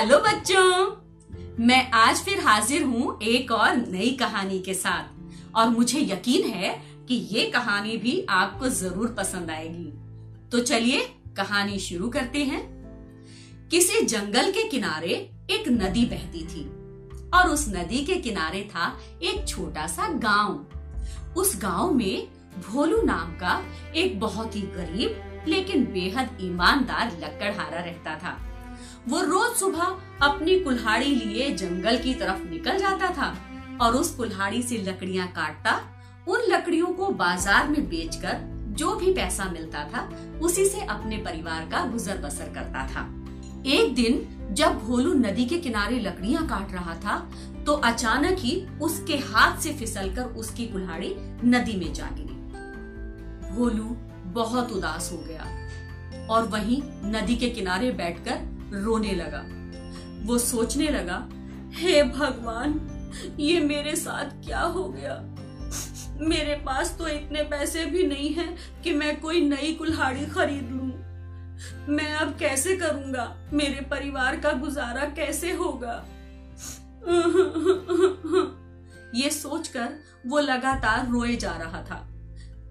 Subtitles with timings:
[0.00, 6.00] Hello बच्चों। मैं आज फिर हाजिर हूँ एक और नई कहानी के साथ। और मुझे
[6.00, 6.70] यकीन है
[7.08, 9.92] कि ये कहानी भी आपको ज़रूर पसंद आएगी।
[10.48, 11.00] तो चलिए
[11.36, 12.62] कहानी शुरू करते हैं।
[13.70, 15.12] किसी जंगल के किनारे
[15.50, 16.64] एक नदी बहती थी,
[17.30, 18.92] और उस नदी के किनारे था
[19.22, 22.28] एक छोटा सा गाँव। उस गाँव में
[22.70, 23.62] भोलू नाम का
[23.96, 28.38] एक बहुत ही गरीब, लेकिन बेहद ईमानदार लकड़हारा रहता था।
[29.08, 29.82] वो रोज सुबह
[30.22, 33.34] अपनी कुल्हाड़ी लिए जंगल की तरफ़ निकल जाता था
[33.80, 35.72] और उस कुल्हाड़ी से लकड़ियाँ काटता,
[36.28, 38.40] उन लकड़ियों को बाज़ार में बेचकर
[38.78, 40.08] जो भी पैसा मिलता था,
[40.42, 43.06] उसी से अपने परिवार का गुजर बसर करता था।
[43.68, 47.18] एक दिन जब भोलू नदी के किनारे लकड़ियाँ काट रहा था
[47.66, 51.14] तो अचानक ही उसके हाथ से फिसलकर उसकी कुल्हाड़ी
[51.46, 52.34] नदी में जा गिरी।
[53.50, 53.96] भोलू
[54.34, 59.44] बहुत उदास हो गया और वहीं नदी के किनारे बैठकर रोने लगा।
[60.26, 61.28] वो सोचने लगा,
[61.74, 62.80] हे भगवान,
[63.40, 65.20] ये मेरे साथ क्या हो गया?
[66.20, 70.88] मेरे पास तो इतने पैसे भी नहीं हैं कि मैं कोई नई कुल्हाड़ी खरीद लूँ।
[71.88, 73.36] मैं अब कैसे करूँगा?
[73.52, 76.04] मेरे परिवार का गुजारा कैसे होगा?
[79.14, 79.88] ये सोचकर
[80.26, 81.96] वो लगातार रोए जा रहा था।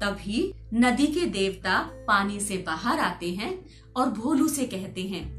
[0.00, 5.37] तभी नदी के देवता पानी से बाहर आते हैं और भोलू से कहते हैं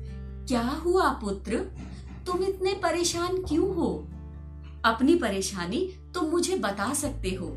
[0.50, 1.56] क्या हुआ पुत्र?
[2.26, 4.08] तुम इतने परेशान क्यों हो?
[4.86, 7.48] अपनी परेशानी तुम मुझे बता सकते हो।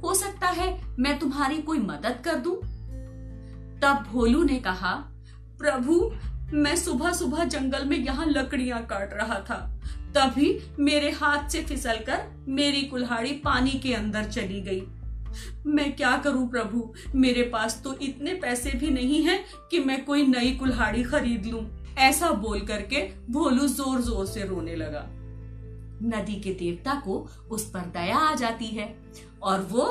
[0.00, 2.56] हो सकता है मैं तुम्हारी कोई मदद कर दूँ?
[3.80, 4.94] तब भोलू ने कहा,
[5.58, 6.12] प्रभु,
[6.52, 9.80] मैं सुबह सुबह जंगल में यहाँ लकड़ियाँ काट रहा था।
[10.14, 14.82] तभी मेरे हाथ से फिसलकर मेरी कुल्हाड़ी पानी के अंदर चली गई।
[15.66, 16.94] मैं क्या करूँ प्रभु?
[17.14, 21.75] मेरे पास तो इतने पैसे भी नहीं हैं कि मैं कोई नई कुल्हाड़ी खरीद लूँ।
[21.98, 25.06] ऐसा बोल करके भोलू ज़ोर ज़ोर से रोने लगा।
[26.02, 27.18] नदी के देवता को
[27.50, 28.94] उस पर दया आ जाती है
[29.42, 29.84] और वो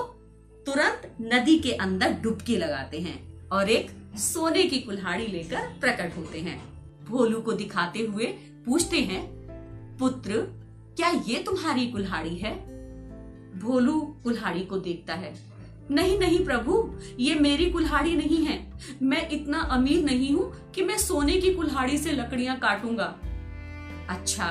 [0.67, 6.39] तुरंत नदी के अंदर डुबकी लगाते हैं और एक सोने की कुल्हाड़ी लेकर प्रकट होते
[6.39, 6.59] हैं।
[7.05, 8.25] भोलू को दिखाते हुए
[8.66, 9.23] पूछते हैं,
[9.97, 10.39] पुत्र,
[10.97, 12.53] क्या ये तुम्हारी कुल्हाड़ी है?
[13.59, 15.33] भोलू कुल्हाड़ी को देखता है।
[15.91, 16.84] नहीं नहीं प्रभु,
[17.19, 18.59] ये मेरी कुल्हाड़ी नहीं है।
[19.01, 23.16] मैं इतना अमीर नहीं हूँ कि मैं सोने की कुल्हाड़ी से लकड़ियाँ काटूँगा।
[24.09, 24.47] अच्छा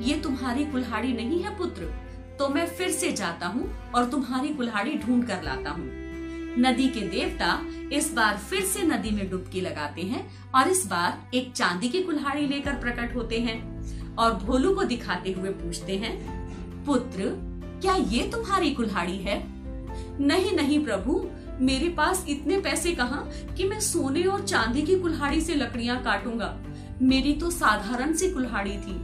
[0.00, 1.92] ये तुम्हारी कुल्हाड़ी नहीं है पुत्र
[2.38, 5.84] तो मैं फिर से जाता हूँ और तुम्हारी कुल्हाड़ी ढूंढ कर लाता हूँ।
[6.58, 7.58] नदी के देवता
[7.92, 12.02] इस बार फिर से नदी में डुबकी लगाते हैं और इस बार एक चांदी की
[12.02, 16.14] कुल्हाड़ी लेकर प्रकट होते हैं और भोलू को दिखाते हुए पूछते हैं,
[16.84, 17.30] पुत्र,
[17.82, 19.42] क्या ये तुम्हारी कुल्हाड़ी है?
[20.20, 21.26] नहीं नहीं प्रभु,
[21.60, 26.56] मेरे पास इतने पैसे कहाँ कि मैं सोने और चांदी की कुल्हाड़ी से लकड़ियाँ काटूँगा।
[27.02, 29.00] मेरी तो साधारण सी कुल्हाड़ी थी।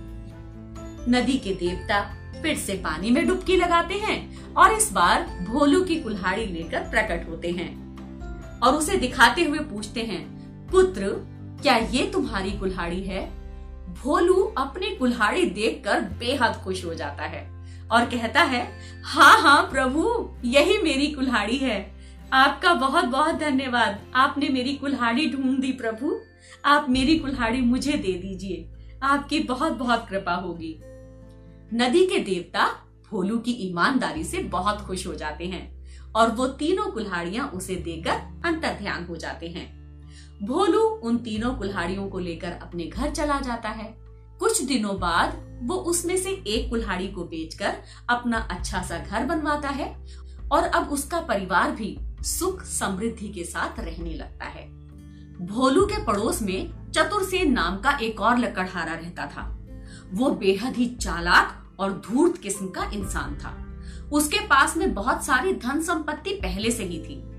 [1.11, 2.01] नदी के देवता
[2.43, 7.29] फिर से पानी में डुबकी लगाते हैं और इस बार भोलू की कुल्हाड़ी लेकर प्रकट
[7.29, 10.25] होते हैं और उसे दिखाते हुए पूछते हैं,
[10.69, 11.09] पुत्र,
[11.63, 13.31] क्या ये तुम्हारी कुल्हाड़ी है?
[13.95, 17.60] भोलू अपनी कुल्हाड़ी देखकर बेहद खुश हो जाता है।
[17.93, 22.01] और कहता है हाँ हाँ प्रभु, यही मेरी कुल्हाड़ी है।
[22.33, 26.21] आपका बहुत बहुत धन्यवाद। आपने मेरी कुल्हाड़ी ढूंढ दी, प्रभु।
[26.65, 28.69] आप मेरी कुल्हाड़ी मुझे दे दीजिए।
[29.03, 30.77] आपकी बहुत बहुत कृपा होगी।
[31.75, 32.67] नदी के देवता
[33.11, 38.43] भोलू की ईमानदारी से बहुत खुश हो जाते हैं और वो तीनों कुल्हाड़ियाँ उसे देकर
[38.45, 39.69] अंतर ध्यान हो जाते हैं।
[40.43, 43.95] भोलू उन तीनों कुल्हाड़ियों को लेकर अपने घर चला जाता है।
[44.39, 47.75] कुछ दिनों बाद वो उसमें से एक कुल्हाड़ी को बेचकर
[48.11, 50.07] अपना अच्छा सा घर बनवाता है
[50.53, 54.69] और अब उसका परिवार भी सुख समृद्धि के साथ रहने लगता है।
[55.47, 59.59] भोलू के पड़ोस में चतुरसेन नाम का एक और लकड़हारा रहता था।
[60.13, 63.67] वो बेहद ही चालाक और धूर्त किस्म का इंसान था।
[64.13, 67.31] उसके पास में बहुत सारी धन संपत्ति पहले से ही थी।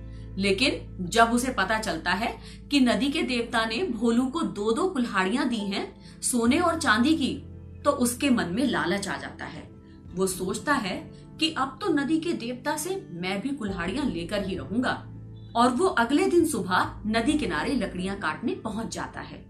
[0.41, 2.37] लेकिन जब उसे पता चलता है
[2.72, 7.16] कि नदी के देवता ने भोलू को दो दो कुल्हाड़ियाँ दी हैं, सोने और चांदी
[7.16, 7.43] की
[7.85, 9.69] तो उसके मन में लालच आ जाता है।
[10.13, 14.55] वो सोचता है कि अब तो नदी के देवता से मैं भी कुल्हाड़ियाँ लेकर ही
[14.55, 15.07] रहूँगा
[15.55, 19.45] और वो अगले दिन सुबह नदी किनारे लकड़ियाँ काटने पहुँच जाता है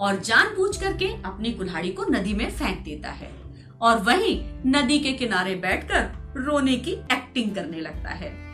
[0.00, 3.32] और जान जानबूझ करके अपनी कुल्हाड़ी को नदी में फेंक देता है
[3.80, 8.44] और वहीं नदी के किनारे बैठकर रोने की एक्टिंग करने लगता है।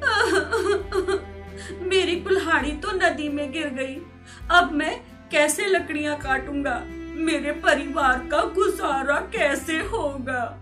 [1.82, 4.02] मेरी कुल्हाड़ी तो नदी में गिर गई।
[4.50, 5.00] अब मैं
[5.30, 6.84] कैसे लकड़ियाँ काटूँगा?
[7.20, 10.56] मेरे परिवार का गुजारा कैसे होगा?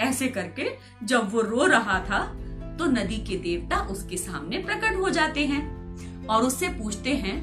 [0.00, 0.68] ऐसे करके
[1.04, 2.18] जब वो रो रहा था
[2.78, 7.36] तो नदी के देवता उसके सामने प्रकट हो जाते हैं और उससे पूछते हैं,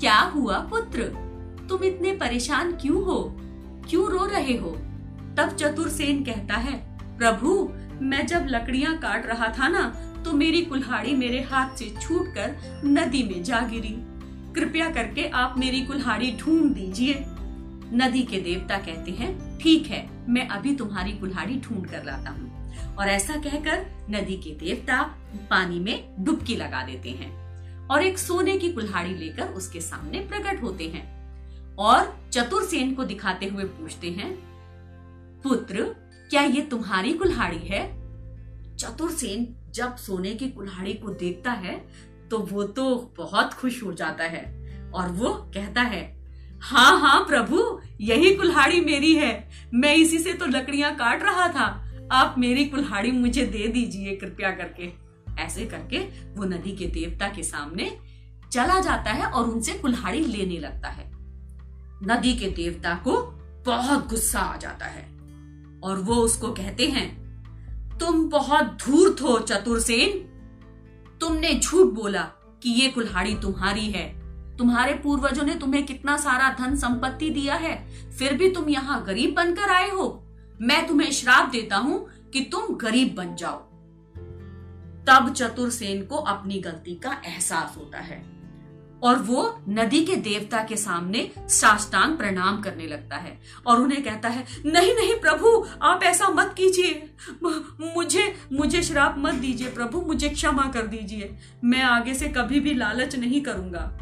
[0.00, 1.02] क्या हुआ पुत्र?
[1.68, 3.22] तुम इतने परेशान क्यों हो?
[3.90, 4.70] क्यों रो रहे हो?
[5.38, 6.76] तब चतुरसेन कहता है,
[7.18, 7.70] प्रभु,
[8.02, 9.88] मैं जब लकड़ियाँ काट रहा था ना
[10.24, 13.96] तो मेरी कुल्हाड़ी मेरे हाथ से छूटकर नदी में जा गिरी।
[14.54, 17.24] कृपया करके आप मेरी कुल्हाड़ी ढूंढ दीजिए।
[17.92, 22.46] नदी के देवता कहते हैं, ठीक है, मैं अभी तुम्हारी कुल्हाड़ी ढूंढ कर लाता हूँ।
[22.96, 25.02] और ऐसा कहकर नदी के देवता
[25.50, 30.62] पानी में डुबकी लगा देते हैं और एक सोने की कुल्हाड़ी लेकर उसके सामने प्रकट
[30.62, 31.06] होते हैं
[31.76, 34.34] और चतुर सेन को दिखाते हुए पूछते हैं,
[35.42, 35.82] पुत्र,
[36.30, 37.86] क्या ये तुम्हारी कुल्हाड़ी है?
[38.76, 41.78] चतुरसेन जब सोने की कुल्हाड़ी को देखता है
[42.30, 44.42] तो वो तो बहुत खुश हो जाता है
[44.94, 46.02] और वो कहता है
[46.62, 51.66] हाँ हाँ प्रभु यही कुल्हाड़ी मेरी है। मैं इसी से तो लकड़ियाँ काट रहा था।
[52.12, 54.90] आप मेरी कुल्हाड़ी मुझे दे दीजिए कृपया करके।
[55.42, 55.98] ऐसे करके
[56.34, 57.90] वो नदी के देवता के सामने
[58.52, 61.10] चला जाता है और उनसे कुल्हाड़ी लेने लगता है।
[62.04, 63.20] नदी के देवता को
[63.66, 65.04] बहुत गुस्सा आ जाता है
[65.84, 70.18] और वो उसको कहते हैं, तुम बहुत धूर्त हो, चतुरसेन।
[71.20, 72.22] तुमने झूठ बोला
[72.62, 74.06] कि ये कुल्हाड़ी तुम्हारी है।
[74.58, 77.76] तुम्हारे पूर्वजों ने तुम्हें कितना सारा धन संपत्ति दिया है,
[78.10, 80.08] फिर भी तुम यहाँ गरीब बनकर आए हो।
[80.60, 83.66] मैं तुम्हें श्राप देता हूँ कि तुम गरीब बन जाओ।
[85.06, 88.22] तब चतुरसेन को अपनी गलती का एहसास होता है
[89.02, 94.28] और वो नदी के देवता के सामने साष्टांग प्रणाम करने लगता है और उन्हें कहता
[94.28, 97.08] है, नहीं नहीं, प्रभु, आप ऐसा मत कीजिए।
[97.96, 102.74] मुझे मुझे श्राप मत दीजिए, प्रभु, मुझे क्षमा कर दीजिए। मैं आगे से कभी भी
[102.74, 103.92] लालच नहीं करूँगा।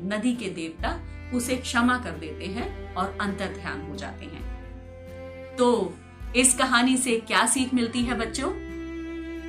[0.00, 1.00] नदी के देवता
[1.34, 4.42] उसे क्षमा कर देते हैं और अंतर ध्यान हो जाते हैं।
[5.56, 5.94] तो
[6.36, 8.52] इस कहानी से क्या सीख मिलती है बच्चों?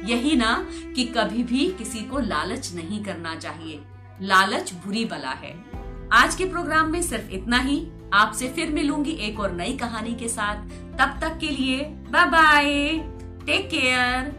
[0.07, 3.81] यही ना कि कभी भी किसी को लालच नहीं करना चाहिए।
[4.22, 5.66] लालच बुरी बला है।
[6.13, 10.28] आज के प्रोग्राम में सिर्फ़ इतना ही। आपसे फिर मिलूँगी एक और नई कहानी के
[10.28, 10.56] साथ।
[10.98, 12.66] तब तक के लिए बाय बाय
[13.46, 14.38] टेक केयर।